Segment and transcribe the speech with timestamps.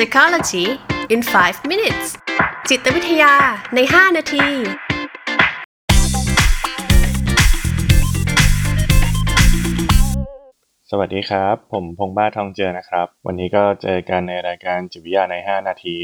[0.00, 0.66] Psychology
[1.14, 2.08] in 5 minutes
[2.68, 3.32] จิตวิทยา
[3.74, 4.46] ใน 5 นาที
[10.90, 15.96] สวัสดีครับ ผมพงษ์บ้าทองเจอนะครับ วันนี้ก็เจอกันในรายการจิตวิทยาใน 5 นาที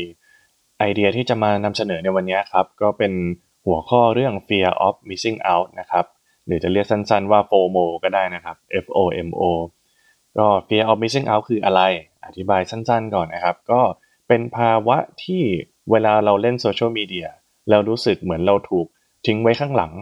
[0.78, 3.12] ไอเดียที่จะมานำเสนอในวันนี้ครับ ก็เป็น
[3.66, 6.04] หัวข้อเรื่อง fear of missing out นะครับ
[6.46, 8.98] หรือจะเรียกสั้นๆว่า FOMO ก็ได้นะครับ F O
[9.28, 9.42] M O
[10.38, 11.82] ก็ fear of missing out คืออะไร
[12.26, 13.80] อธิบายสั้นๆก่อนนะครับ ก็
[14.28, 15.42] เป็นภาวะที่
[15.90, 17.28] เวลาเราเล่นโซเชียลมีเดีย
[17.70, 18.86] เรารู้สึกเหมือนเราถูก
[19.26, 19.92] ทิ้งไว้ข้างหลัง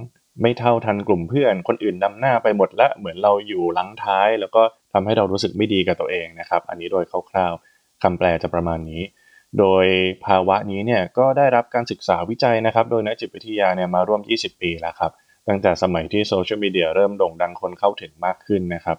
[0.42, 9.02] ไม่เท่าทันกลุ่มเพื่อน คนอื่นนำหน้าไปหมดและเหมือนเราอยู่หลังท้าย แล้วก็ทำให้เรารู้สึกไม่ดีกับตัวเองนะครับ อันนี้โดยคร่าวๆคำแปลจะประมาณนี้
[9.58, 9.86] โดย
[10.26, 15.12] ภาวะนี้เนี่ยก็ได้รับการศึกษาวิจัยนะครับ โดยนักจิตวิทยาเนี่ยมาร่วม 20 ปีแล้วครับ
[15.48, 18.98] ตั้งแต่สมัยที่โซเชียลมีเดียเริ่มโด่งดังคนเข้าถึงมากขึ้นนะครับ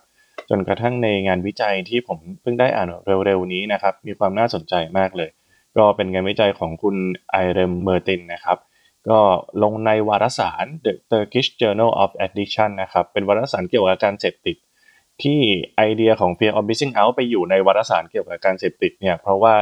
[0.50, 2.88] จนกระทั่งในงานวิจัยที่ผมเพิ่งได้อ่าน
[3.26, 5.30] เร็วๆนี้นะครับ มีความน่าสนใจมากเลย
[5.78, 6.96] ก็เป็นงานวิจัยของคุณ
[7.32, 8.58] ไอเรมเมอร์ตินนะครับ
[9.10, 9.20] ก็
[9.64, 14.58] ลงในวารสาร The Turkish Journal of Addiction นะครับ เป็นวารสารเกี่ยวกับการเสพติด
[15.24, 15.40] ที่
[15.76, 19.56] ไอเดียของ Fear of Missing Out ไปอยู่ในวารสารเกี่ยวกับการเสพติดเนี่ยเพราะว่า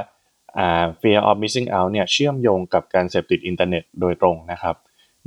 [0.58, 4.76] อ่า Fear of Missing Out เนี่ยเชื่อมโยงกับการเสพติดอินเทอร์เน็ตโดยตรงนะครับ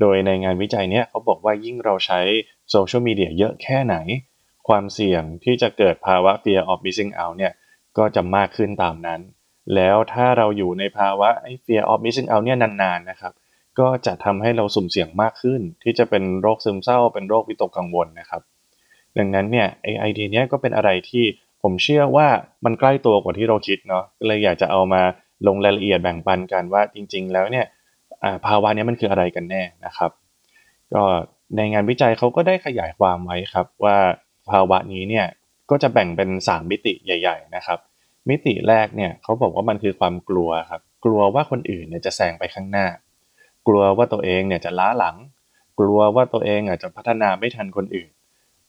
[0.01, 2.21] โดยในงานวิจัยเนี้ยเขาบอกว่ายิ่งเราใช้
[2.71, 3.97] โซเชียลมีเดียเยอะแค่ไหน
[4.69, 7.53] ความเสี่ยงที่จะเกิดภาวะ fear of missing out เนี่ย
[7.99, 9.21] ก็จะมากขึ้นตามนั้น
[9.75, 13.33] แล้วถ้าเราอยู่ในภาวะไอ้ fear of missing out เนี่ยนานๆนะครับ
[13.79, 18.43] ก็จะทำให้เราสุ่มเสี่ยงมากขึ้น ที่จะเป็นโรคซึมเศร้า เป็นโรควิตกกังวลนะครับ
[19.19, 21.25] ดังนั้นเนี่ยไอไอเดียเนี้ยก็เป็นอะไรที่
[21.63, 22.29] ผมเชื่อว่า
[22.65, 25.03] มันใกล้ตัวกว่าที่เราคิดเนาะก็เลยอยากจะเอามา
[25.47, 27.67] ลงรายละเอียดแบ่งปันกันว่าจริง ๆ แล้วเนี่ย
[28.47, 30.11] ภาวะนี้มันคืออะไรกันแน่นะครับ
[30.95, 31.03] ก็
[31.57, 33.97] ในงานวิจัยเขาก็ได้ขยายความไว้ครับว่า
[34.51, 35.27] ภาวะนี้เนี่ย
[35.71, 37.79] ก็จะแบ่งเป็น 3 มิติใหญ่ ๆ นะครับ
[38.29, 42.87] มิติแรกเนี่ยเขาบอกว่ามันคือความกลัวครับ กลัวว่าคนอื่นเนี่ยจะแซงไปข้างหน้า
[43.67, 45.17] กลัวว่าตัวเองเนี่ยจะล้าหลัง
[45.79, 48.09] กลัวว่าตัวเองอาจจะพัฒนาไม่ทันคนอื่น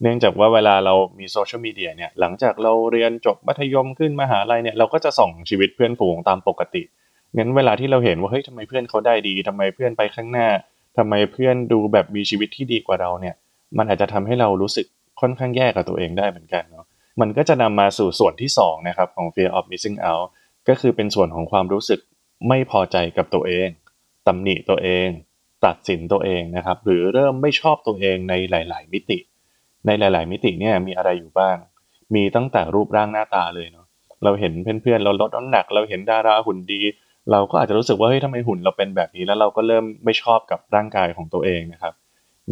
[0.01, 6.83] เนื่องจากว่าเวลาเรามีโซเชียลมีเดียเนี่ยหลังจากเราเรียนจบมัธยมขึ้นมหาลัยเนี่ยเราก็จะส่องชีวิตเพื่อนฝูงตามปกติ
[7.37, 10.47] งั้นเวลาที่เราเห็นว่าเฮ้ยทำไมเพื่อนเขาได้ดีทำไมเพื่อนไปข้างหน้า
[10.97, 13.35] ทำไมเพื่อนดูแบบมีชีวิตที่ดีกว่าเราเนี่ย
[13.77, 14.85] มันอาจจะทำให้เรารู้สึก
[15.21, 16.85] ค่อนข้างแย่กับตัวเองได้เหมือนกันเนาะ
[17.21, 20.27] มันก็จะนำมาสู่ส่วนที่สองนะครับของ fear of missing out
[20.67, 21.99] ก็คือเป็นส่วนของความรู้สึก
[22.47, 23.67] ไม่พอใจกับตัวเอง
[24.27, 25.07] ตำหนิตัวเอง
[25.65, 29.17] ตัดสินตัวเองนะครับหรือเริ่มไม่ชอบตัวเองในหลาย ๆ มิติ
[29.87, 31.57] ในหลาย ๆ มิติเนี่ยมีอะไรอยู่บ้าง
[32.15, 33.85] มีตั้งแต่รูปร่างหน้าตาเลยเนาะ
[34.23, 36.81] เราเห็นเพื่อนๆเราลดน้ำหนัก เราเห็นดาราหุ่นดี
[37.31, 41.93] เราก็อาจจะรู้สึกว่าเฮ้ยทำไมหุ่นเราเป็นแบบนี้แล้วเราก็เริ่มไม่ชอบกับร่างกายของตัวเองนะครับ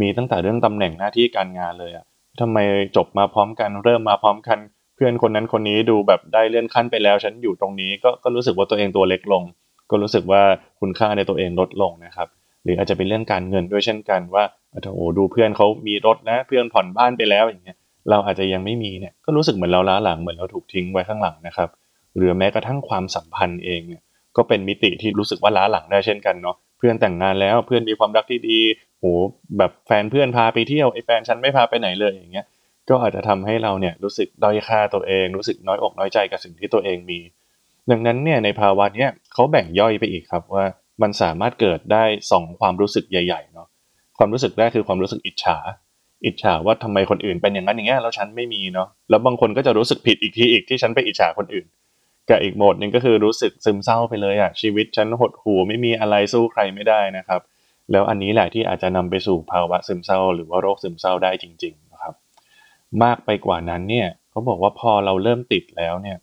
[0.01, 2.05] มีตั้งแต่เรื่องตำแหน่งหน้าที่การงานเลยอะ
[2.41, 2.57] ทำไม
[2.95, 4.59] จบมาพร้อมกัน เริ่มมาพร้อมกัน
[4.95, 9.43] เพื่อนคนนั้นคนนี้ดูแบบได้เลื่อนขั้นไปแล้ว ฉันอยู่ตรงนี้ก็ก็รู้สึกว่าตัวเองตัวเล็กลง
[9.89, 10.41] ก็รู้สึกว่า
[10.79, 12.27] คุณค่าในตัวเองลดลงนะครับ
[12.63, 17.77] หรืออาจจะเป็นเรื่องการเงินด้วยเช่นกันว่าโอ้โหดูเพื่อนเขามีรถนะเพื่อนผ่อนบ้านไปแล้วอย่างเงี้ย
[18.09, 21.69] เราอาจจะยังไม่มีเนี่ยก็รู้สึกเหมือนเราล้าหลังเหมือนเราถูกทิ้งไว้ข้างหลังนะครับ
[22.15, 24.03] หรือแม้กระทั่งความสัมพันธ์เองเนี่ย
[24.37, 28.59] ก็เป็นมิติที่รู้สึกว่าล้าหลังได้เช่นกันเนาะ พื่อนแต่งงานแล้วเพื่อนมีความรักที่ดี
[28.99, 29.05] โห
[29.57, 32.45] แบบแฟนเพื่อนพาไปเที่ยวไอ้แฟนฉันไม่พาไปไหนเลยอย่างเงี้ย
[32.89, 37.19] ก็อาจจะทำให้เราเนี่ยรู้สึกด้อยค่าตัวเอง รู้สึกน้อยอกน้อยใจกับสิ่งที่ตัวเองมี
[37.91, 40.65] ดังนั้นเนี่ยในภาวะเนี้ยเขาแบ่งย่อยไปอีกครับว่า
[41.01, 43.67] มันสามารถเกิดได้สองความรู้สึกใหญ่ๆเนาะ
[44.17, 45.57] ความรู้สึกแรกคือความรู้สึกอิจฉา
[46.25, 51.65] อิจฉาว่าทำไมคนอื่นเป็นอย่างนั้นอย่างเงี้ยแล้วฉันไม่มีเนาะแล้วบางคนก็จะรู้สึกผิดอีกทีอีกที่ฉันไปอิจฉาคนอื่น
[52.29, 57.41] กับอีกโหมดหนึ่งก็คือรู้สึกซึมเศร้าไปเลยอะชีวิตฉันหดหู่ไม่มีอะไรสู้ใครไม่ได้นะครับ
[57.91, 62.13] แล้วอันนี้แหละที่อาจจะนำไปสู่ภาวะซึมเศร้า หรือว่าโรคซึมเศร้าได้จริง ๆ นะครับ
[63.03, 66.17] มากไปกว่านั้นเนี่ยเขาบอกว่าพอเราเริ่มติดแล้วเนี่ย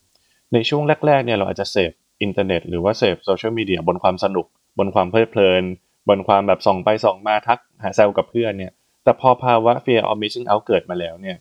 [0.52, 4.46] ในช่วงแรกๆเนี่ยเราอาจจะเสพอินเทอร์เน็ตหรือว่าเสพโซเชียลมีเดียบนความสนุก
[4.78, 5.62] บนความเพลิดเพลิน
[6.08, 8.72] บนความแบบส่องไปส่องมาทักหาแซวกับเพื่อนเนี่ย
[9.04, 11.36] แต่พอภาวะ fear of missing out เกิดมาแล้วเนี่ย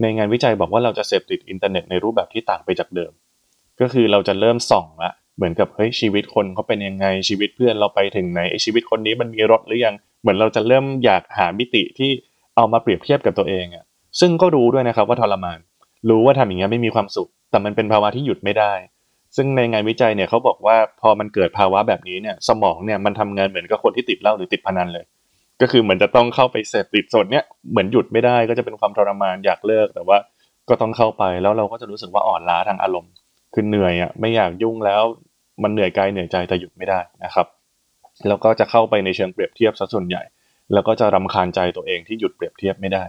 [0.00, 3.12] ในงานวิจัยบอกว่าเราจะเสพติดอินเทอร์เน็ตในรูปแบบที่ต่างไปจากเดิม
[3.80, 12.10] ก็คือเราจะเริ่มส่องละเหมือนกับเฮ้ยชีวิตคนเขาเป็นยังไงชีวิตเพื่อนเราไปถึงไหนไอชีวิตคนนี้มันมีรถหรือยังเหมือนเราจะเริ่มอยากหามิติที่
[12.56, 13.84] เอามาเปรียบเทียบกับตัวเองอะ
[14.20, 15.58] ซึ่งก็รู้ด้วยนะครับว่าทรมาน
[16.08, 18.72] รู้ว่าทำอย่างเงี้ยไม่มีความสุข แต่มันเป็นภาวะที่หยุดไม่ได้
[19.36, 25.04] ซึ่งในงานวิจัยเนี่ยเขาบอกว่าพอมันเกิดภาวะแบบนี้เนี่ยสมองเนี่ยมันทำงานเหมือนกับคนที่ติดเหล้าหรือติดพนันเลย
[25.60, 30.18] ก็คือเหมือนจะต้องเข้าไปเสพติดโซนเนี้ยเหมือนหยุดไม่ได้ก็จะเป็นความทรมานอยากเลิกแต่ว่า
[30.68, 33.12] ก็ต้องเข้าไปแล้วเราก็จะรู้สึกว่าอ่อนล้าทางอารมณ์
[33.54, 35.02] คือเหนื่อยอะไม่อยากยุ่งแล้ว
[35.62, 37.46] มันเหนื่อยกายเหนื่อยใจแต่หยุดไม่ได้นะครับ
[38.28, 40.22] แล้วก็จะเข้าไปในเชิงเปรียบเทียบซะส่วนใหญ่
[40.72, 43.04] แล้วก็จะรำคาญใจตัวเองที่หยุดเปรียบเทียบไม่ได้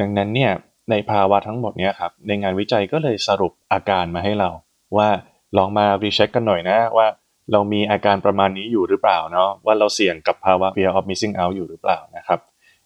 [0.00, 0.52] ดังนั้นเนี่ย
[0.90, 4.50] ในภาวะทั้งหมดเนี้ยครับในงานวิจัยก็เลยสรุปอาการมาให้เรา
[4.96, 5.08] ว่า
[5.56, 7.06] ลองมารีเช็คกันหน่อยนะว่า
[7.52, 12.40] เรามีอาการประมาณนี้อยู่หรือเปล่าเนาะว่าเราเสี่ยงกับภาวะ fear of missing out อยู่หรือเปล่านะครับ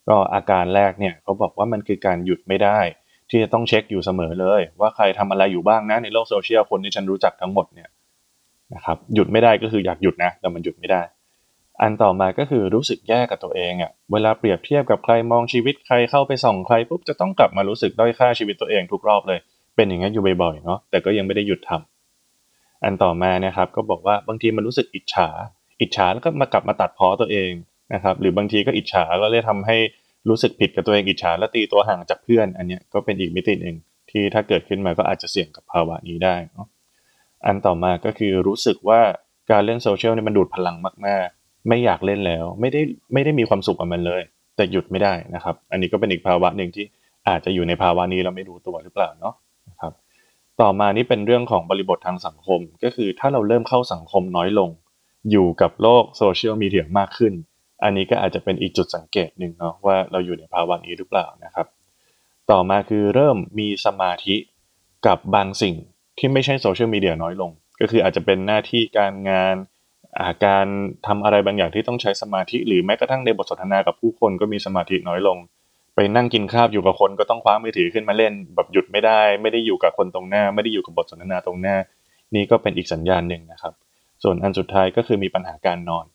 [0.09, 2.79] ก็อาการแรกเนี่ยเขาบอกว่ามันคือการหยุดไม่ได้
[3.31, 7.89] ที่จะต้องเช็คอยู่เสมอเลย ว่าใครทำอะไรอยู่บ้างนะในโลกโซเชียลคนที่ฉันรู้จักทั้งหมดเนี่ย
[8.75, 11.03] นะครับหยุดไม่ได้ก็คืออยากหยุดนะ แต่มันหยุดไม่ได้
[11.83, 19.39] อันต่อมาก็คือรู้สึกแย่กับตัวเองอะ่ะเวลาเปรียบเทียบกับใครมองชีวิตใครเข้าไปส่องใครปุ๊บจะต้องกลับมารู้สึกด้อยค่าชีวิตตัวเองทุกรอบเลย
[19.77, 25.29] เป็นอย่างนั้นอยู่บ่อยๆเนาะแต่ก็ยังไม่ได้หยุดทำอันต่อมานะครับก็บอกว่าบางทีมันรู้สึกอิจฉา
[25.81, 27.51] อิจฉาแล้วก็มากลับมาตัดพ้อตัวเอง
[27.95, 29.77] นะครับหรือบางทีก็อิจฉาก็เลยทำให้
[30.29, 33.77] รู้สึกผิดกับตัวเองอิจฉาและตีตัวห่างจากเพื่อน อันเนี้ยก็เป็นอีกมิติหนึ่ง
[34.11, 36.37] ที่ถ้าเกิดขึ้นมาก็อาจจะเสี่ยงกับภาวะนี้ได้
[37.47, 39.01] อันต่อมาก็คือรู้สึกว่า
[39.51, 40.77] การเล่นโซเชียลเนี่ยมันดูดพลัง
[41.07, 42.81] มากๆ ไม่อยากเล่นแล้ว ไม่ได้
[43.13, 44.23] ไม่ได้มีความสุขกับมันเลย
[44.57, 46.85] แต่หยุดไม่ได้นะครับ อันนี้ก็เป็นอีกภาวะหนึ่งที่
[47.29, 49.35] อาจจะอยู่ในภาวะนี้เราไม่รู้ตัวหรือเปล่าเนาะ
[49.71, 49.93] นะครับ
[50.61, 54.71] ต่อมานี่เป็นเรื่องของบริบททางสังคม ก็คือถ้าเราเริ่มเข้าสังคมน้อยลง
[55.31, 57.33] อยู่กับโลกโซเชียลมีเดียมากขึ้น
[57.83, 61.67] อันนี้ก็อาจจะเป็นอีกจุดสังเกตหนึ่งเนาะว่าเราอยู่ในภาวะนี้หรือเปล่านะครับ
[62.51, 64.37] ต่อมาคือเริ่มมีสมาธิ
[65.07, 65.75] กับบางสิ่ง
[66.19, 67.51] ที่ไม่ใช่โซเชียลมีเดียน้อยลง
[67.81, 69.57] ก็คืออาจจะเป็นหน้าที่การงาน
[70.21, 70.67] อาการ
[71.07, 75.39] ทำอะไรบางอย่างที่ต้องใช้สมาธิ หรือแม้กระทั่งในบทสนทนากับผู้คนก็มีสมาธิน้อยลง
[75.95, 81.77] ไปนั่งกินข้าวอยู่กับคนก็ต้องคว้ามือถือขึ้นมาเล่น แบบหยุดไม่ได้ ไม่ได้อยู่กับคนตรงหน้า ไม่ได้อยู่กับบทสนทนาตรงหน้า
[82.35, 83.75] นี่ก็เป็นอีกสัญญาณหนึ่งนะครับ
[84.23, 86.07] ส่วนอันสุดท้ายก็คือมีปัญหาการนอน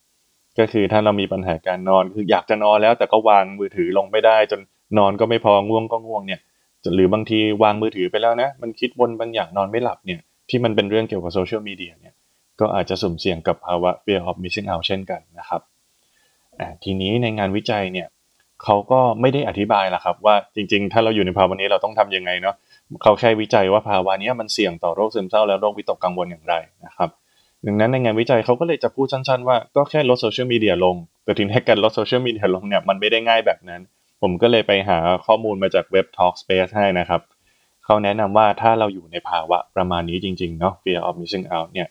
[0.58, 4.60] ก็คือถ้าเรามีปัญหาการนอนคืออยากจะนอนแล้วแต่ก็วางมือถือลงไม่ได้ จน
[4.98, 6.40] นอนก็ไม่พอง่วงก็ง่วงเนี่ย
[6.94, 10.20] หรือบางทีวางมือถือไปแล้วนะ มันคิดวนบางอย่างนอนไม่หลับเนี่ย
[10.50, 12.14] ที่มันเป็นเรื่องเกี่ยวกับโซเชียลมีเดียเนี่ย
[12.60, 15.60] ก็อาจจะสุ่มเสี่ยงกับภาวะ fear of missing out เช่นกันนะครับ
[16.84, 18.08] ทีนี้ในงานวิจัยเนี่ย
[18.64, 22.54] เขาก็ไม่ได้อธิบายละครับว่าจริงๆ ถ้าเราอยู่ในภาวะนี้เราต้องทำยังไงเนาะ
[23.02, 26.54] เขาแค่วิจัยว่าภาวะนี้มันเสี่ยงต่อโรคซึมเศร้าและโรควิตกกังวลอย่างไร
[26.86, 27.10] นะครับ
[27.66, 33.80] ดังนั้นในงานวิจัยเขาก็เลยจะพูดสั้นๆว่าก็แค่ลดโซเชียลมีเดียลง แต่ทีนี้การลดโซเชียลมีเดียลงเนี่ยมันไม่ได้ง่ายแบบนั้น
[34.22, 37.20] ผมก็เลยไปหาข้อมูลมาจากเว็บ Talkspace ให้นะครับ
[37.84, 41.88] เขาแนะนำว่าถ้าเราอยู่ในภาวะประมาณนี้จริงๆเนาะ fear of missing out เนี่ย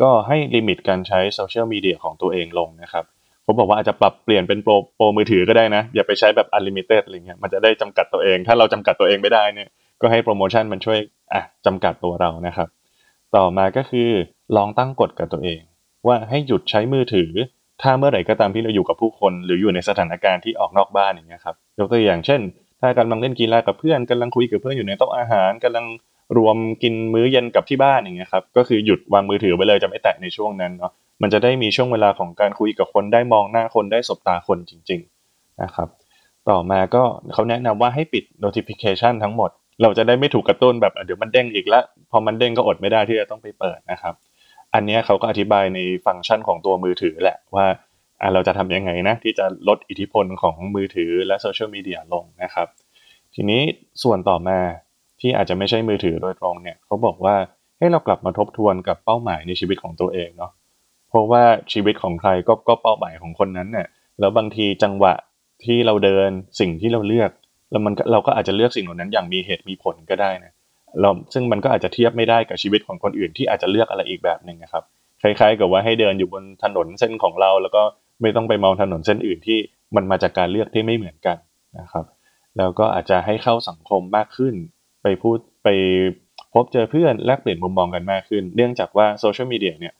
[0.00, 3.04] ก็ให้ลิมิตการใช้โซเชียลมีเดียของตัวเองลงนะครับ
[3.46, 9.68] ผมบอกว่าอาจจะปรับเปลี่ยนเป็นโปรโปรมือถือก็ได้นะ อย่าไปใช้แบบ unlimited อะไรเงี้ยมันจะได้จำกัดตัวเอง ถ้าเราจำกัดตัวเองไม่ได้เนี่ย
[10.00, 10.98] ก็ให้โปรโมชั่นมันช่วย
[11.32, 12.68] อะจำกัดตัวเรานะครับ
[13.36, 14.08] ต่อมาก็คือ
[14.56, 15.60] ลองตั้งกฎกับตัวเอง
[16.06, 17.30] ว่าให้หยุดใช้มือถือ
[17.82, 22.40] ถ้าเมื่อไหร่ก็ตามที่เราอยู่กับผู้คน หรืออยู่ในสถานการณ์ที่ออกนอกบ้านอย่างเงี้ยครับยกตัวอย่างเช่น
[22.80, 25.86] ถ้ากำลังเล่นกีฬากับเพื่อนกำลังคุยกับเพื่อนอยู่ในโต๊ะอาหารกำลัง
[26.36, 30.92] รวมกินมื้อเย็นกับที่บ้านอย่างเงี้ยครับก็คือหยุดวางมือถือไปเลยจะไม่แตะในช่วงนั้นเนาะ
[31.22, 35.00] มันจะได้มีช่วงเวลาของการคุยกับคนได้มองหน้าคนได้สบตาคนจริง
[35.30, 35.88] ๆนะครับ
[36.48, 37.02] ต่อมาก็
[37.32, 39.50] เขาแนะนำว่าให้ปิด notification ทั้งหมด
[39.82, 44.14] เราจะได้ไม่ถูกกระตุ้นแบบเดี๋ยวมันเด้งอีกแล้วพอมันเด้งก็อดไม่ได้ที่จะต้องไปเปิดนะครับ
[44.74, 47.66] อันนี้เขาก็อธิบายในฟังก์ชันของตัวมือถือแหละว่า
[48.34, 52.66] เราจะทำยังไงนะที่จะลดอิทธิพลของมือถือและโซเชียลมีเดียลงนะครับ
[53.34, 53.62] ทีนี้
[54.02, 54.58] ส่วนต่อมา
[55.20, 57.36] ที่อาจจะไม่ใช่มือถือโดยตรงเนี่ยเขาบอกว่า
[57.78, 60.52] ให้เรากลับมาทบทวนกับเป้าหมายในชีวิตของตัวเองเนาะ
[61.08, 61.42] เพราะว่า
[61.72, 63.86] ชีวิตของใครก็ก็เป้าหมายของคนนั้นเนี่ย
[64.20, 65.14] แล้วบางทีจังหวะ
[65.64, 66.30] ที่เราเดิน
[66.60, 67.30] สิ่งที่เราเลือก
[67.70, 70.52] แล้วมันเราก็อาจจะเลือกสิ่งเหล่านั้นอย่างมีเหตุมีผลก็ได้นะ
[71.00, 74.84] เราซึ่งมันก็อาจจะเทียบไม่ได้กับชีวิตของคนอื่นที่อาจจะเลือกอะไรอีกแบบหนึ่งนะครับ
[75.22, 77.82] คล้ายๆ กับว่าให้เดินอยู่บนถนนเส้นของเรา แล้วก็
[78.22, 79.58] ไม่ต้องไปมองถนนเส้นอื่นที่
[79.96, 81.36] มันมาจากการเลือกที่ไม่เหมือนกัน
[81.78, 82.04] นะครับ
[82.58, 84.54] แล้วก็อาจจะให้เข้าสังคมมากขึ้น
[85.02, 85.68] ไปพูดไป
[86.54, 89.94] พบเจอเพื่อนแลกเปลี่ยนมุมมองกันมากขึ้น เนื่องจากว่าโซเชียลมีเดียเนี่ย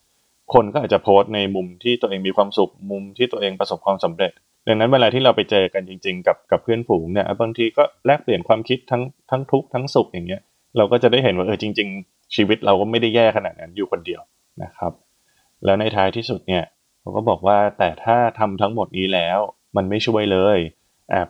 [0.55, 4.33] คนก็อาจจะโพสต์ในมุมที่ตัวเองมีความสุขมุมที่ตัวเองประสบความสำเร็จ
[4.67, 10.43] ดังนั้นเวลาที่เราไปเจอกันจริง ๆ กับกับเพื่อนฝูงเนี่ยบางทีก็แลกเปลี่ยนความคิดทั้งทั้งทุกข์ทั้งสุขอย่างเงี้ย
[10.77, 14.21] เราก็จะได้เห็นว่าเออจริง ๆ ชีวิตเราก็ไม่ได้แย่ขนาดนั้นอยู่คนเดียว
[14.63, 14.93] นะครับ
[15.65, 16.65] แล้วในท้ายที่สุดเนี่ย
[17.01, 19.39] เขาก็บอกว่าแต่ถ้าทำทั้งหมดนี้แล้ว
[19.77, 20.59] มันไม่ช่วยเลย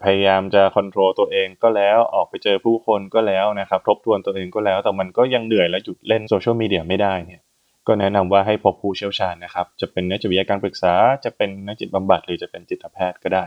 [0.02, 7.40] พยายามจะควบคุมตัวเองก็แล้วออกไปเจอผู้คนก็แล้วนะครับ ทบทวนตัวเองก็แล้ว แต่มันก็ยังเหนื่อยและหยุดเล่นโซเชียลมีเดียไม่ได้เนี่ย
[7.86, 10.94] ก็แนะนำว่าให้พบผู้เชี่ยวชาญนะครับ จะเป็นนักจิตวิทยาการปรึกษา
[11.24, 13.44] จะเป็นนักจิตบำบัดหรือจะเป็นจิตแพทย์ก็ได้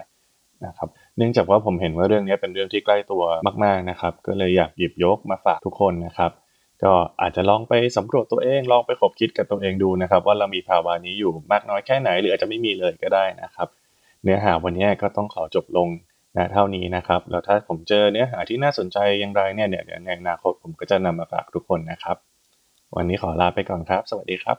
[0.65, 3.23] นะครับ เนื่องจากว่าผมเห็นว่าเรื่องนี้เป็นเรื่องที่ใกล้ตัว
[3.63, 6.31] มาก ๆนะครับ ก็เลยอยากหยิบยกมาฝากทุกคนนะครับ
[6.83, 13.67] ก็อาจจะลองไปสำรวจตัวเอง ลองไปขบคิดกับตัวเองดูนะครับ ว่าเรามีภาวะนี้อยู่มากน้อยแค่ไหน หรืออาจจะไม่มีเลยก็ได้นะครับ
[14.23, 15.89] เนื้อหาวันนี้ก็ต้องขอจบลง
[16.37, 22.17] นะเท่านี้นะครับ แล้วถ้าผมเจอเนื้อหาที่น่าสนใจอย่างไรเนี่ยเดี๋ยวในอนาคตผมก็จะนำมาฝากทุกคนนะครับ
[22.97, 24.57] วันนี้ขอลาไปก่อนครับ สวัสดีครับ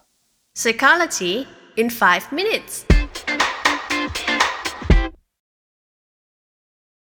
[0.60, 1.34] Psychology
[1.80, 2.74] in 5 minutes